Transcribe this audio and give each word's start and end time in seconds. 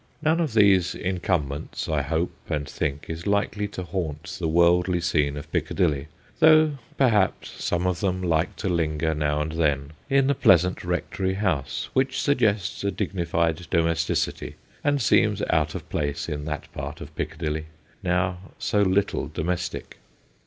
None 0.23 0.39
of 0.39 0.53
these 0.55 0.95
incumbents, 0.95 1.87
I 1.87 2.01
hope 2.01 2.31
and 2.49 2.67
think, 2.67 3.05
is 3.07 3.27
likely 3.27 3.67
to 3.67 3.83
haunt 3.83 4.35
the 4.39 4.47
worldly 4.47 4.99
scene 4.99 5.37
of 5.37 5.51
Piccadilly, 5.51 6.07
though 6.39 6.79
perhaps 6.97 7.51
some 7.63 7.85
of 7.85 7.99
them 7.99 8.23
like 8.23 8.55
to 8.55 8.67
linger, 8.67 9.13
now 9.13 9.41
and 9.41 9.51
then, 9.51 9.93
in 10.09 10.25
the 10.25 10.33
pleasant 10.33 10.83
Rectory 10.83 11.35
House, 11.35 11.89
which 11.93 12.19
suggests 12.19 12.83
a 12.83 12.89
dignified 12.89 13.67
domes 13.69 14.03
ticity 14.03 14.55
and 14.83 14.99
seems 15.03 15.43
out 15.51 15.75
of 15.75 15.87
place 15.87 16.27
in 16.27 16.45
that 16.45 16.73
part 16.73 16.99
of 16.99 17.15
Piccadilly, 17.15 17.67
now 18.01 18.39
so 18.57 18.81
little 18.81 19.27
domestic. 19.27 19.97